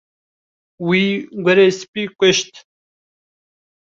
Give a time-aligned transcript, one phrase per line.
[0.87, 1.05] Wî
[1.43, 2.51] gurê spî kuşt.